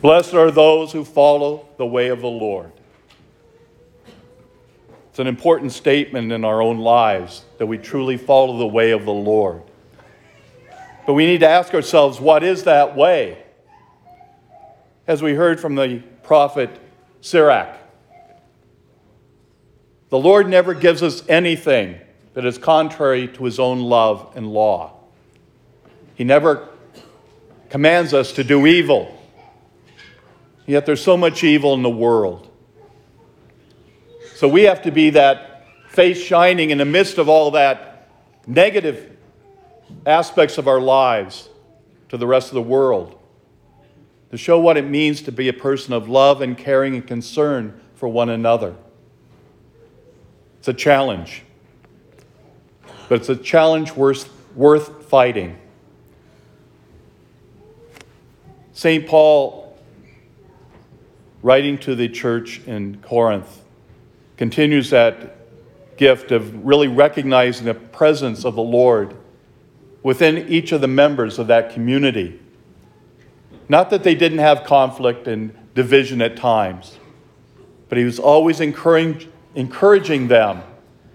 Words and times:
Blessed 0.00 0.32
are 0.34 0.50
those 0.50 0.92
who 0.92 1.04
follow 1.04 1.68
the 1.76 1.86
way 1.86 2.08
of 2.08 2.20
the 2.20 2.28
Lord. 2.28 2.72
It's 5.10 5.18
an 5.18 5.26
important 5.26 5.72
statement 5.72 6.32
in 6.32 6.44
our 6.44 6.62
own 6.62 6.78
lives 6.78 7.44
that 7.58 7.66
we 7.66 7.76
truly 7.76 8.16
follow 8.16 8.56
the 8.58 8.66
way 8.66 8.92
of 8.92 9.04
the 9.04 9.12
Lord. 9.12 9.62
But 11.06 11.14
we 11.14 11.26
need 11.26 11.40
to 11.40 11.48
ask 11.48 11.74
ourselves, 11.74 12.20
what 12.20 12.42
is 12.42 12.64
that 12.64 12.96
way? 12.96 13.42
As 15.06 15.22
we 15.22 15.34
heard 15.34 15.60
from 15.60 15.74
the 15.74 16.02
prophet 16.22 16.70
Sirach, 17.20 17.76
the 20.08 20.18
Lord 20.18 20.48
never 20.48 20.72
gives 20.72 21.02
us 21.02 21.22
anything 21.28 21.98
that 22.34 22.46
is 22.46 22.56
contrary 22.56 23.28
to 23.28 23.44
his 23.44 23.58
own 23.58 23.80
love 23.80 24.32
and 24.34 24.50
law. 24.50 24.94
He 26.14 26.24
never 26.24 26.68
commands 27.68 28.14
us 28.14 28.32
to 28.32 28.44
do 28.44 28.66
evil. 28.66 29.19
Yet 30.70 30.86
there's 30.86 31.02
so 31.02 31.16
much 31.16 31.42
evil 31.42 31.74
in 31.74 31.82
the 31.82 31.90
world. 31.90 32.48
So 34.36 34.46
we 34.46 34.62
have 34.62 34.82
to 34.82 34.92
be 34.92 35.10
that 35.10 35.66
face 35.88 36.22
shining 36.22 36.70
in 36.70 36.78
the 36.78 36.84
midst 36.84 37.18
of 37.18 37.28
all 37.28 37.50
that 37.50 38.08
negative 38.46 39.16
aspects 40.06 40.58
of 40.58 40.68
our 40.68 40.80
lives 40.80 41.48
to 42.10 42.16
the 42.16 42.26
rest 42.26 42.50
of 42.50 42.54
the 42.54 42.62
world. 42.62 43.18
To 44.30 44.36
show 44.36 44.60
what 44.60 44.76
it 44.76 44.84
means 44.84 45.22
to 45.22 45.32
be 45.32 45.48
a 45.48 45.52
person 45.52 45.92
of 45.92 46.08
love 46.08 46.40
and 46.40 46.56
caring 46.56 46.94
and 46.94 47.04
concern 47.04 47.80
for 47.96 48.08
one 48.08 48.28
another. 48.28 48.76
It's 50.60 50.68
a 50.68 50.72
challenge, 50.72 51.42
but 53.08 53.18
it's 53.18 53.28
a 53.28 53.34
challenge 53.34 53.90
worth, 53.90 54.30
worth 54.54 55.06
fighting. 55.06 55.58
St. 58.72 59.04
Paul, 59.08 59.69
writing 61.42 61.78
to 61.78 61.94
the 61.94 62.08
church 62.08 62.60
in 62.66 63.00
Corinth, 63.02 63.62
continues 64.36 64.90
that 64.90 65.36
gift 65.96 66.32
of 66.32 66.64
really 66.64 66.88
recognizing 66.88 67.66
the 67.66 67.74
presence 67.74 68.44
of 68.44 68.54
the 68.54 68.62
Lord 68.62 69.14
within 70.02 70.48
each 70.48 70.72
of 70.72 70.80
the 70.80 70.88
members 70.88 71.38
of 71.38 71.46
that 71.48 71.72
community. 71.72 72.40
Not 73.68 73.90
that 73.90 74.02
they 74.02 74.14
didn't 74.14 74.38
have 74.38 74.64
conflict 74.64 75.28
and 75.28 75.54
division 75.74 76.22
at 76.22 76.36
times, 76.36 76.98
but 77.88 77.98
he 77.98 78.04
was 78.04 78.18
always 78.18 78.60
encouraging, 78.60 79.30
encouraging 79.54 80.28
them 80.28 80.62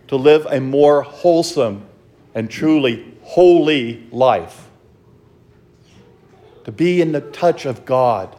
to 0.07 0.15
live 0.15 0.45
a 0.45 0.59
more 0.61 1.01
wholesome 1.01 1.85
and 2.33 2.49
truly 2.49 3.13
holy 3.23 4.07
life. 4.11 4.69
To 6.65 6.71
be 6.71 7.01
in 7.01 7.11
the 7.11 7.21
touch 7.21 7.65
of 7.65 7.85
God, 7.85 8.35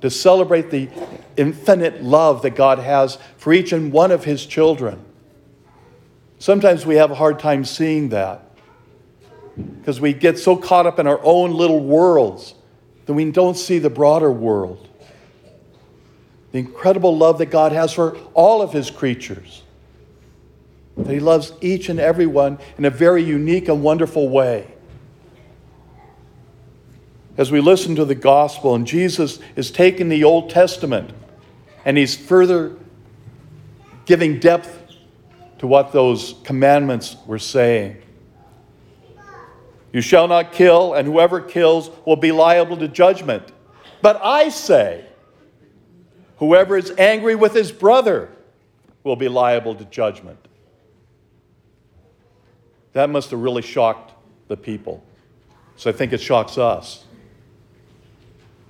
to 0.00 0.10
celebrate 0.10 0.70
the 0.70 0.88
infinite 1.36 2.02
love 2.02 2.42
that 2.42 2.54
God 2.54 2.78
has 2.78 3.18
for 3.36 3.52
each 3.52 3.72
and 3.72 3.92
one 3.92 4.10
of 4.10 4.24
His 4.24 4.46
children. 4.46 5.04
Sometimes 6.38 6.86
we 6.86 6.96
have 6.96 7.10
a 7.10 7.14
hard 7.14 7.38
time 7.38 7.64
seeing 7.64 8.10
that 8.10 8.42
because 9.78 10.00
we 10.00 10.12
get 10.12 10.38
so 10.38 10.56
caught 10.56 10.86
up 10.86 10.98
in 10.98 11.06
our 11.06 11.20
own 11.22 11.52
little 11.52 11.80
worlds 11.80 12.54
that 13.06 13.12
we 13.12 13.30
don't 13.30 13.56
see 13.56 13.78
the 13.78 13.90
broader 13.90 14.30
world 14.32 14.88
the 16.52 16.58
incredible 16.58 17.16
love 17.16 17.38
that 17.38 17.46
God 17.46 17.72
has 17.72 17.92
for 17.92 18.16
all 18.34 18.60
of 18.62 18.72
his 18.72 18.90
creatures. 18.90 19.62
That 20.96 21.12
he 21.12 21.20
loves 21.20 21.52
each 21.60 21.88
and 21.88 22.00
every 22.00 22.26
one 22.26 22.58
in 22.76 22.84
a 22.84 22.90
very 22.90 23.22
unique 23.22 23.68
and 23.68 23.82
wonderful 23.82 24.28
way. 24.28 24.66
As 27.36 27.50
we 27.50 27.60
listen 27.60 27.96
to 27.96 28.04
the 28.04 28.14
gospel, 28.14 28.74
and 28.74 28.86
Jesus 28.86 29.38
is 29.56 29.70
taking 29.70 30.08
the 30.08 30.24
Old 30.24 30.50
Testament 30.50 31.10
and 31.84 31.96
he's 31.96 32.16
further 32.16 32.76
giving 34.04 34.38
depth 34.38 34.76
to 35.58 35.66
what 35.66 35.92
those 35.92 36.34
commandments 36.44 37.16
were 37.26 37.38
saying. 37.38 37.96
You 39.92 40.00
shall 40.00 40.28
not 40.28 40.52
kill, 40.52 40.94
and 40.94 41.06
whoever 41.06 41.40
kills 41.40 41.90
will 42.06 42.16
be 42.16 42.32
liable 42.32 42.76
to 42.76 42.88
judgment. 42.88 43.50
But 44.02 44.20
I 44.22 44.50
say, 44.50 45.04
Whoever 46.40 46.78
is 46.78 46.90
angry 46.96 47.34
with 47.34 47.52
his 47.52 47.70
brother 47.70 48.30
will 49.04 49.14
be 49.14 49.28
liable 49.28 49.74
to 49.74 49.84
judgment. 49.84 50.38
That 52.94 53.10
must 53.10 53.30
have 53.30 53.40
really 53.40 53.60
shocked 53.60 54.14
the 54.48 54.56
people. 54.56 55.04
So 55.76 55.90
I 55.90 55.92
think 55.92 56.14
it 56.14 56.20
shocks 56.20 56.56
us. 56.56 57.04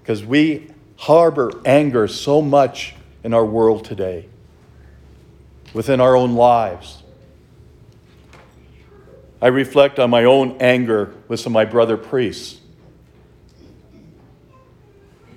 Because 0.03 0.25
we 0.25 0.69
harbor 0.97 1.53
anger 1.65 2.09
so 2.09 2.43
much 2.43 2.95
in 3.25 3.35
our 3.35 3.45
world 3.45 3.85
today, 3.85 4.29
within 5.73 6.01
our 6.01 6.17
own 6.17 6.35
lives. 6.35 7.03
I 9.43 9.49
reflect 9.49 9.99
on 9.99 10.11
my 10.11 10.25
own 10.25 10.59
anger 10.61 11.15
with 11.29 11.41
some 11.41 11.53
of 11.53 11.55
my 11.55 11.65
brother 11.65 11.97
priests 11.97 12.61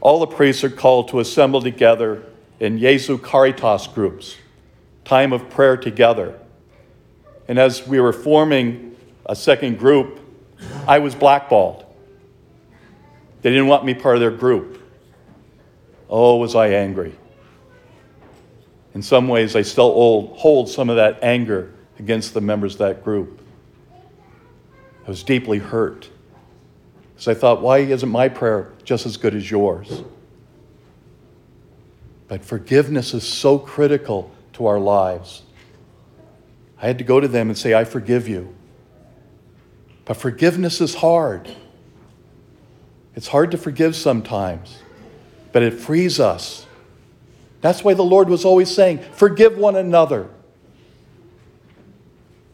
all 0.03 0.19
the 0.19 0.27
priests 0.27 0.65
are 0.65 0.69
called 0.69 1.07
to 1.07 1.21
assemble 1.21 1.61
together 1.61 2.25
in 2.59 2.77
Jesu 2.77 3.17
Caritas 3.17 3.87
groups, 3.87 4.35
time 5.05 5.31
of 5.31 5.49
prayer 5.49 5.77
together. 5.77 6.37
And 7.47 7.57
as 7.57 7.87
we 7.87 8.01
were 8.01 8.11
forming 8.11 8.97
a 9.25 9.33
second 9.33 9.79
group, 9.79 10.19
I 10.85 10.99
was 10.99 11.15
blackballed. 11.15 11.82
They 13.43 13.49
didn't 13.49 13.67
want 13.67 13.85
me 13.85 13.93
part 13.93 14.15
of 14.15 14.21
their 14.21 14.31
group. 14.31 14.81
Oh, 16.09 16.37
was 16.37 16.55
I 16.55 16.69
angry. 16.69 17.13
In 18.95 19.03
some 19.03 19.27
ways, 19.27 19.55
I 19.55 19.61
still 19.63 20.27
hold 20.35 20.69
some 20.69 20.89
of 20.89 20.95
that 20.95 21.19
anger 21.21 21.73
against 21.99 22.33
the 22.33 22.41
members 22.41 22.73
of 22.73 22.79
that 22.79 23.03
group. 23.03 23.41
I 25.05 25.09
was 25.09 25.23
deeply 25.23 25.59
hurt. 25.59 26.09
So 27.17 27.31
I 27.31 27.35
thought, 27.35 27.61
why 27.61 27.79
isn't 27.79 28.09
my 28.09 28.29
prayer 28.29 28.71
just 28.83 29.05
as 29.05 29.17
good 29.17 29.35
as 29.35 29.49
yours? 29.49 30.03
But 32.27 32.45
forgiveness 32.45 33.13
is 33.13 33.27
so 33.27 33.59
critical 33.59 34.31
to 34.53 34.67
our 34.67 34.79
lives. 34.79 35.43
I 36.81 36.87
had 36.87 36.97
to 36.99 37.03
go 37.03 37.19
to 37.19 37.27
them 37.27 37.49
and 37.49 37.57
say, 37.57 37.73
I 37.73 37.83
forgive 37.83 38.27
you. 38.27 38.55
But 40.05 40.15
forgiveness 40.15 40.79
is 40.79 40.95
hard. 40.95 41.49
It's 43.15 43.27
hard 43.27 43.51
to 43.51 43.57
forgive 43.57 43.95
sometimes, 43.95 44.79
but 45.51 45.63
it 45.63 45.73
frees 45.73 46.19
us. 46.19 46.65
That's 47.61 47.83
why 47.83 47.93
the 47.93 48.03
Lord 48.03 48.29
was 48.29 48.43
always 48.43 48.73
saying, 48.73 48.99
Forgive 49.13 49.57
one 49.57 49.75
another. 49.75 50.29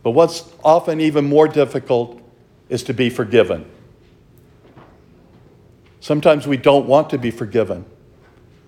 But 0.03 0.11
what's 0.11 0.49
often 0.63 1.01
even 1.01 1.25
more 1.25 1.47
difficult 1.47 2.21
is 2.69 2.83
to 2.83 2.93
be 2.93 3.09
forgiven. 3.09 3.65
Sometimes 5.99 6.47
we 6.47 6.57
don't 6.57 6.87
want 6.87 7.09
to 7.09 7.17
be 7.17 7.31
forgiven 7.31 7.85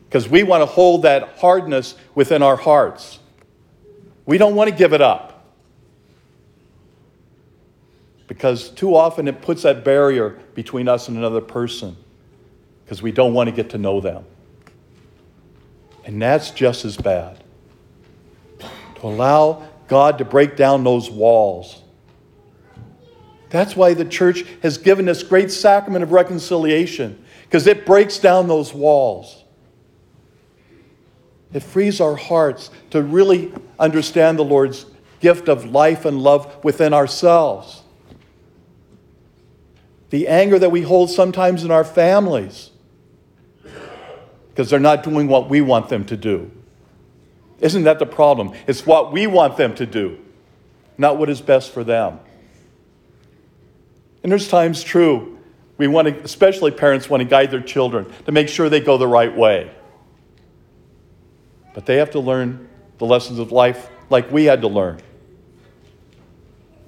because 0.09 0.27
we 0.27 0.43
want 0.43 0.61
to 0.61 0.65
hold 0.65 1.03
that 1.03 1.37
hardness 1.37 1.95
within 2.13 2.43
our 2.43 2.57
hearts. 2.57 3.19
We 4.25 4.37
don't 4.37 4.55
want 4.55 4.69
to 4.69 4.75
give 4.75 4.93
it 4.93 5.01
up 5.01 5.30
because 8.31 8.69
too 8.69 8.95
often 8.95 9.27
it 9.27 9.41
puts 9.41 9.63
that 9.63 9.83
barrier 9.83 10.39
between 10.55 10.87
us 10.87 11.09
and 11.09 11.17
another 11.17 11.41
person 11.41 11.97
because 12.85 13.01
we 13.01 13.11
don't 13.11 13.33
want 13.33 13.49
to 13.49 13.51
get 13.53 13.71
to 13.71 13.77
know 13.77 13.99
them. 13.99 14.23
And 16.05 16.21
that's 16.21 16.51
just 16.51 16.85
as 16.85 16.95
bad. 16.95 17.43
To 18.59 19.07
allow 19.07 19.67
God 19.89 20.17
to 20.19 20.23
break 20.23 20.55
down 20.55 20.85
those 20.85 21.09
walls 21.09 21.81
that's 23.51 23.75
why 23.75 23.93
the 23.93 24.05
church 24.05 24.45
has 24.63 24.77
given 24.77 25.05
this 25.05 25.21
great 25.23 25.51
sacrament 25.51 26.03
of 26.03 26.13
reconciliation, 26.13 27.21
because 27.43 27.67
it 27.67 27.85
breaks 27.85 28.17
down 28.17 28.47
those 28.47 28.73
walls. 28.73 29.43
It 31.53 31.61
frees 31.61 31.99
our 31.99 32.15
hearts 32.15 32.69
to 32.91 33.03
really 33.03 33.51
understand 33.77 34.39
the 34.39 34.45
Lord's 34.45 34.85
gift 35.19 35.49
of 35.49 35.65
life 35.65 36.05
and 36.05 36.23
love 36.23 36.63
within 36.63 36.93
ourselves. 36.93 37.81
The 40.11 40.27
anger 40.27 40.59
that 40.59 40.69
we 40.71 40.83
hold 40.83 41.09
sometimes 41.09 41.63
in 41.63 41.71
our 41.71 41.83
families 41.83 42.69
because 44.49 44.69
they're 44.69 44.79
not 44.79 45.03
doing 45.03 45.27
what 45.27 45.49
we 45.49 45.61
want 45.61 45.89
them 45.89 46.05
to 46.05 46.17
do. 46.17 46.51
Isn't 47.61 47.83
that 47.83 47.99
the 47.99 48.05
problem? 48.05 48.53
It's 48.67 48.85
what 48.85 49.13
we 49.13 49.25
want 49.25 49.55
them 49.55 49.73
to 49.75 49.85
do, 49.85 50.19
not 50.97 51.17
what 51.17 51.29
is 51.29 51.41
best 51.41 51.71
for 51.71 51.83
them. 51.83 52.19
And 54.23 54.31
there's 54.31 54.49
times, 54.49 54.83
true, 54.83 55.39
we 55.77 55.87
want 55.87 56.07
to, 56.09 56.19
especially 56.23 56.71
parents 56.71 57.09
want 57.09 57.21
to 57.21 57.25
guide 57.29 57.49
their 57.49 57.61
children 57.61 58.11
to 58.25 58.31
make 58.31 58.49
sure 58.49 58.69
they 58.69 58.81
go 58.81 58.97
the 58.97 59.07
right 59.07 59.35
way. 59.35 59.71
But 61.73 61.85
they 61.85 61.95
have 61.95 62.11
to 62.11 62.19
learn 62.19 62.67
the 62.97 63.05
lessons 63.05 63.39
of 63.39 63.51
life 63.51 63.89
like 64.09 64.29
we 64.31 64.45
had 64.45 64.61
to 64.61 64.67
learn. 64.67 65.01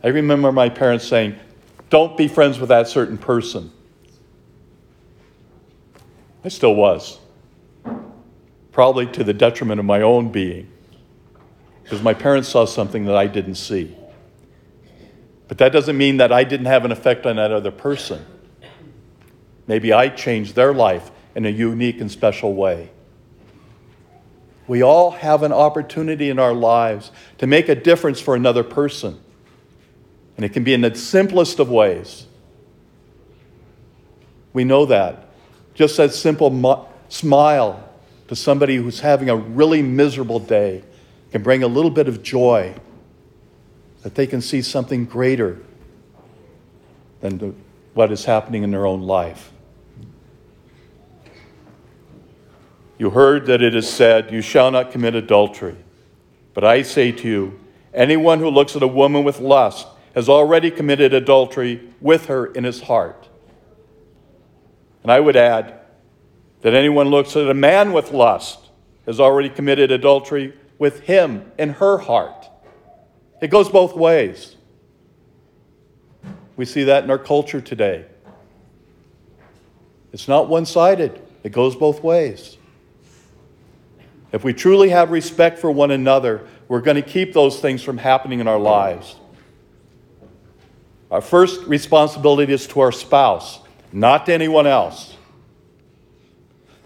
I 0.03 0.09
remember 0.09 0.51
my 0.51 0.67
parents 0.67 1.07
saying, 1.07 1.39
Don't 1.89 2.17
be 2.17 2.27
friends 2.27 2.59
with 2.59 2.69
that 2.69 2.87
certain 2.87 3.17
person. 3.17 3.71
I 6.43 6.49
still 6.49 6.75
was. 6.75 7.19
probably 8.73 9.05
to 9.05 9.23
the 9.23 9.33
detriment 9.33 9.79
of 9.79 9.85
my 9.85 10.01
own 10.01 10.29
being, 10.29 10.67
because 11.83 12.01
my 12.01 12.13
parents 12.13 12.49
saw 12.49 12.65
something 12.65 13.05
that 13.05 13.15
I 13.15 13.27
didn't 13.27 13.55
see. 13.55 13.95
But 15.47 15.59
that 15.59 15.71
doesn't 15.71 15.95
mean 15.95 16.17
that 16.17 16.31
I 16.31 16.43
didn't 16.43 16.65
have 16.65 16.83
an 16.83 16.91
effect 16.91 17.25
on 17.25 17.35
that 17.37 17.51
other 17.51 17.71
person. 17.71 18.25
Maybe 19.67 19.93
I 19.93 20.09
changed 20.09 20.55
their 20.55 20.73
life 20.73 21.11
in 21.35 21.45
a 21.45 21.49
unique 21.49 22.01
and 22.01 22.11
special 22.11 22.55
way. 22.55 22.89
We 24.67 24.81
all 24.81 25.11
have 25.11 25.43
an 25.43 25.53
opportunity 25.53 26.29
in 26.29 26.39
our 26.39 26.53
lives 26.53 27.11
to 27.37 27.47
make 27.47 27.69
a 27.69 27.75
difference 27.75 28.19
for 28.19 28.35
another 28.35 28.63
person. 28.63 29.19
And 30.35 30.45
it 30.45 30.49
can 30.49 30.63
be 30.63 30.73
in 30.73 30.81
the 30.81 30.95
simplest 30.95 31.59
of 31.59 31.69
ways. 31.69 32.25
We 34.51 34.63
know 34.63 34.85
that. 34.85 35.29
Just 35.73 35.97
that 35.97 36.13
simple 36.13 36.49
mo- 36.49 36.87
smile 37.09 37.89
to 38.27 38.35
somebody 38.35 38.75
who's 38.77 38.99
having 38.99 39.29
a 39.29 39.35
really 39.35 39.81
miserable 39.81 40.39
day 40.39 40.83
can 41.31 41.41
bring 41.43 41.63
a 41.63 41.67
little 41.67 41.91
bit 41.91 42.07
of 42.07 42.23
joy 42.23 42.73
that 44.03 44.15
they 44.15 44.27
can 44.27 44.41
see 44.41 44.61
something 44.61 45.05
greater 45.05 45.59
than 47.21 47.37
the, 47.37 47.53
what 47.93 48.11
is 48.11 48.25
happening 48.25 48.63
in 48.63 48.71
their 48.71 48.85
own 48.85 49.01
life. 49.01 49.51
You 52.97 53.09
heard 53.09 53.47
that 53.47 53.61
it 53.61 53.75
is 53.75 53.89
said, 53.89 54.31
You 54.31 54.41
shall 54.41 54.71
not 54.71 54.91
commit 54.91 55.15
adultery. 55.15 55.75
But 56.53 56.63
I 56.63 56.83
say 56.83 57.11
to 57.11 57.27
you, 57.27 57.59
anyone 57.93 58.39
who 58.39 58.49
looks 58.49 58.75
at 58.75 58.83
a 58.83 58.87
woman 58.87 59.23
with 59.23 59.39
lust 59.39 59.87
has 60.13 60.29
already 60.29 60.69
committed 60.71 61.13
adultery 61.13 61.89
with 61.99 62.27
her 62.27 62.45
in 62.45 62.63
his 62.63 62.83
heart. 62.83 63.27
And 65.01 65.11
I 65.11 65.19
would 65.19 65.35
add 65.35 65.79
that 66.61 66.73
anyone 66.73 67.09
looks 67.09 67.35
at 67.35 67.49
a 67.49 67.53
man 67.53 67.91
with 67.91 68.11
lust 68.11 68.69
has 69.05 69.19
already 69.19 69.49
committed 69.49 69.91
adultery 69.91 70.53
with 70.79 71.01
him 71.01 71.51
in 71.57 71.69
her 71.69 71.97
heart. 71.97 72.47
It 73.41 73.49
goes 73.49 73.69
both 73.69 73.95
ways. 73.95 74.55
We 76.55 76.65
see 76.65 76.83
that 76.85 77.03
in 77.03 77.09
our 77.09 77.17
culture 77.17 77.59
today. 77.59 78.05
It's 80.13 80.27
not 80.27 80.47
one 80.47 80.65
sided, 80.65 81.19
it 81.43 81.51
goes 81.51 81.75
both 81.75 82.03
ways. 82.03 82.57
If 84.31 84.43
we 84.43 84.53
truly 84.53 84.89
have 84.89 85.11
respect 85.11 85.59
for 85.59 85.71
one 85.71 85.91
another, 85.91 86.47
we're 86.67 86.81
going 86.81 86.95
to 86.95 87.01
keep 87.01 87.33
those 87.33 87.59
things 87.59 87.83
from 87.83 87.97
happening 87.97 88.39
in 88.39 88.47
our 88.47 88.59
lives. 88.59 89.15
Our 91.13 91.21
first 91.21 91.65
responsibility 91.65 92.51
is 92.51 92.65
to 92.69 92.79
our 92.79 92.91
spouse, 92.91 93.59
not 93.91 94.25
to 94.25 94.33
anyone 94.33 94.65
else. 94.65 95.15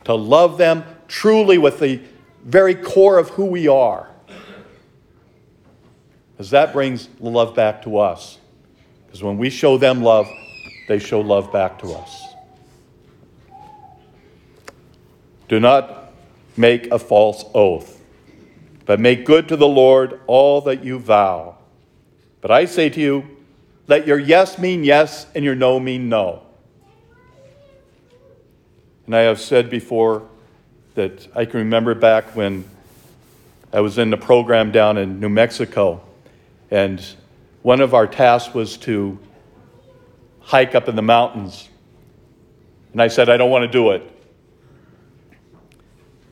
To 0.04 0.16
love 0.16 0.58
them 0.58 0.84
truly 1.08 1.58
with 1.58 1.80
the 1.80 2.02
very 2.44 2.76
core 2.76 3.20
of 3.20 3.30
who 3.30 3.46
we 3.46 3.70
are. 3.70 4.10
Because 6.34 6.50
that 6.50 6.74
brings 6.74 7.08
love 7.22 7.56
back 7.56 7.84
to 7.84 8.00
us. 8.00 8.38
Because 9.06 9.24
when 9.24 9.38
we 9.38 9.50
show 9.50 9.78
them 9.78 10.04
love, 10.04 10.28
they 10.90 11.00
show 11.00 11.22
love 11.22 11.54
back 11.54 11.80
to 11.80 11.94
us. 11.94 12.24
Do 15.48 15.62
not 15.62 16.12
make 16.58 16.92
a 16.92 17.00
false 17.00 17.46
oath, 17.54 18.04
but 18.86 19.00
make 19.00 19.24
good 19.24 19.48
to 19.48 19.56
the 19.56 19.70
Lord 19.70 20.20
all 20.28 20.60
that 20.64 20.84
you 20.84 21.00
vow. 21.00 21.56
But 22.42 22.52
I 22.52 22.66
say 22.66 22.90
to 22.90 23.00
you, 23.00 23.37
let 23.88 24.06
your 24.06 24.20
yes 24.20 24.58
mean 24.58 24.84
yes 24.84 25.26
and 25.34 25.44
your 25.44 25.56
no 25.56 25.80
mean 25.80 26.10
no. 26.10 26.44
And 29.06 29.16
I 29.16 29.22
have 29.22 29.40
said 29.40 29.70
before 29.70 30.28
that 30.96 31.28
I 31.34 31.46
can 31.46 31.60
remember 31.60 31.96
back 31.96 32.36
when 32.36 32.66
I 33.72 33.80
was 33.80 33.98
in 33.98 34.10
the 34.10 34.18
program 34.18 34.72
down 34.72 34.98
in 34.98 35.20
New 35.20 35.30
Mexico, 35.30 36.02
and 36.70 37.04
one 37.62 37.80
of 37.80 37.94
our 37.94 38.08
tasks 38.08 38.54
was 38.54 38.78
to 38.80 39.18
hike 40.40 40.76
up 40.76 40.88
in 40.88 40.96
the 40.96 41.02
mountains. 41.02 41.70
And 42.92 43.02
I 43.02 43.08
said, 43.10 43.30
I 43.30 43.38
don't 43.38 43.52
want 43.52 43.64
to 43.64 43.72
do 43.72 43.92
it. 43.92 44.02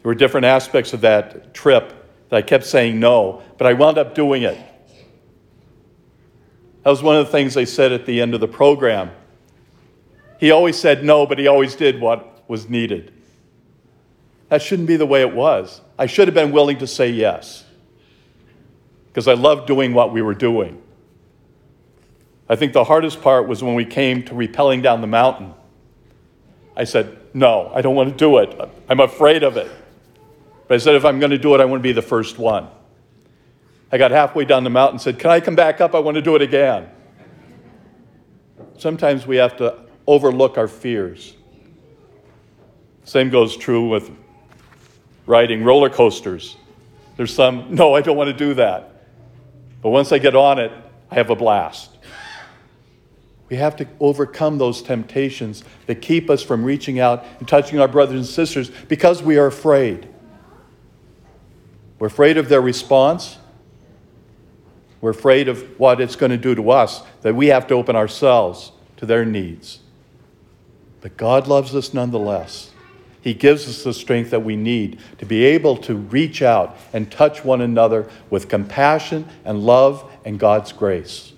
There 0.05 0.09
were 0.09 0.15
different 0.15 0.45
aspects 0.45 0.93
of 0.93 1.01
that 1.01 1.53
trip 1.53 1.93
that 2.29 2.37
I 2.37 2.41
kept 2.41 2.65
saying 2.65 2.99
no, 2.99 3.43
but 3.57 3.67
I 3.67 3.73
wound 3.73 3.97
up 3.97 4.15
doing 4.15 4.43
it. 4.43 4.57
That 6.85 6.91
was 6.91 7.01
one 7.01 7.15
of 7.15 7.25
the 7.25 7.31
things 7.31 7.55
they 7.55 7.65
said 7.65 7.91
at 7.91 8.05
the 8.05 8.21
end 8.21 8.35
of 8.35 8.41
the 8.41 8.47
program. 8.47 9.09
He 10.39 10.51
always 10.51 10.77
said 10.77 11.03
no, 11.03 11.25
but 11.25 11.39
he 11.39 11.47
always 11.47 11.75
did 11.75 11.99
what 11.99 12.47
was 12.47 12.69
needed. 12.69 13.11
That 14.49 14.61
shouldn't 14.61 14.87
be 14.87 14.95
the 14.95 15.07
way 15.07 15.21
it 15.21 15.33
was. 15.33 15.81
I 15.97 16.05
should 16.05 16.27
have 16.27 16.35
been 16.35 16.51
willing 16.51 16.77
to 16.77 16.85
say 16.85 17.09
yes 17.09 17.65
because 19.07 19.27
I 19.27 19.33
loved 19.33 19.65
doing 19.65 19.95
what 19.95 20.13
we 20.13 20.21
were 20.21 20.35
doing. 20.35 20.79
I 22.47 22.55
think 22.55 22.73
the 22.73 22.83
hardest 22.83 23.19
part 23.19 23.47
was 23.47 23.63
when 23.63 23.73
we 23.73 23.85
came 23.85 24.21
to 24.25 24.35
rappelling 24.35 24.83
down 24.83 25.01
the 25.01 25.07
mountain. 25.07 25.55
I 26.77 26.83
said, 26.83 27.17
No, 27.33 27.71
I 27.73 27.81
don't 27.81 27.95
want 27.95 28.11
to 28.11 28.15
do 28.15 28.37
it. 28.37 28.55
I'm 28.87 28.99
afraid 28.99 29.41
of 29.41 29.57
it. 29.57 29.71
But 30.67 30.75
I 30.75 30.77
said, 30.77 30.93
If 30.93 31.03
I'm 31.03 31.17
going 31.17 31.31
to 31.31 31.39
do 31.39 31.55
it, 31.55 31.61
I 31.61 31.65
want 31.65 31.79
to 31.79 31.83
be 31.83 31.93
the 31.93 32.03
first 32.03 32.37
one. 32.37 32.67
I 33.91 33.97
got 33.97 34.11
halfway 34.11 34.45
down 34.45 34.63
the 34.63 34.69
mountain 34.69 34.95
and 34.95 35.01
said, 35.01 35.19
Can 35.19 35.29
I 35.29 35.39
come 35.39 35.55
back 35.55 35.81
up? 35.81 35.95
I 35.95 35.99
want 35.99 36.15
to 36.15 36.21
do 36.21 36.35
it 36.35 36.41
again. 36.41 36.89
Sometimes 38.77 39.25
we 39.25 39.37
have 39.37 39.57
to 39.57 39.85
overlook 40.07 40.57
our 40.57 40.67
fears. 40.67 41.33
Same 43.03 43.29
goes 43.29 43.55
true 43.55 43.87
with 43.87 44.11
riding 45.25 45.63
roller 45.63 45.89
coasters. 45.89 46.57
There's 47.17 47.33
some, 47.33 47.73
no, 47.73 47.93
I 47.93 48.01
don't 48.01 48.17
want 48.17 48.27
to 48.29 48.37
do 48.37 48.55
that. 48.55 49.05
But 49.81 49.89
once 49.89 50.11
I 50.11 50.17
get 50.17 50.35
on 50.35 50.59
it, 50.59 50.71
I 51.11 51.15
have 51.15 51.29
a 51.29 51.35
blast. 51.35 51.91
We 53.49 53.57
have 53.57 53.75
to 53.77 53.87
overcome 53.99 54.57
those 54.57 54.81
temptations 54.81 55.63
that 55.85 56.01
keep 56.01 56.29
us 56.29 56.41
from 56.41 56.63
reaching 56.63 56.99
out 56.99 57.23
and 57.39 57.47
touching 57.47 57.79
our 57.79 57.87
brothers 57.87 58.15
and 58.15 58.25
sisters 58.25 58.69
because 58.87 59.21
we 59.21 59.37
are 59.37 59.45
afraid. 59.45 60.09
We're 61.99 62.07
afraid 62.07 62.37
of 62.37 62.49
their 62.49 62.61
response. 62.61 63.37
We're 65.05 65.11
afraid 65.11 65.49
of 65.49 65.79
what 65.79 66.01
it's 66.01 66.15
going 66.15 66.31
to 66.31 66.37
do 66.37 66.55
to 66.55 66.71
us, 66.71 67.03
that 67.21 67.35
we 67.35 67.49
have 67.49 67.67
to 67.67 67.75
open 67.75 67.95
ourselves 67.95 68.71
to 68.97 69.05
their 69.05 69.23
needs. 69.23 69.77
But 71.01 71.15
God 71.15 71.47
loves 71.47 71.75
us 71.75 71.93
nonetheless. 71.93 72.71
He 73.21 73.35
gives 73.35 73.69
us 73.69 73.83
the 73.83 73.93
strength 73.93 74.31
that 74.31 74.39
we 74.39 74.55
need 74.55 74.99
to 75.19 75.25
be 75.27 75.45
able 75.45 75.77
to 75.77 75.93
reach 75.93 76.41
out 76.41 76.75
and 76.91 77.11
touch 77.11 77.45
one 77.45 77.61
another 77.61 78.09
with 78.31 78.49
compassion 78.49 79.27
and 79.43 79.63
love 79.63 80.11
and 80.25 80.39
God's 80.39 80.71
grace. 80.71 81.33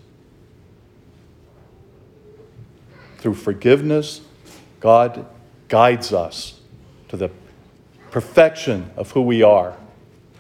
Through 3.17 3.33
forgiveness, 3.33 4.21
God 4.79 5.25
guides 5.67 6.13
us 6.13 6.61
to 7.09 7.17
the 7.17 7.31
perfection 8.11 8.91
of 8.95 9.11
who 9.11 9.23
we 9.23 9.43
are 9.43 9.75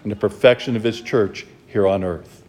and 0.03 0.11
the 0.13 0.15
perfection 0.15 0.77
of 0.77 0.83
His 0.83 1.01
church 1.01 1.45
here 1.67 1.85
on 1.85 2.05
earth. 2.05 2.45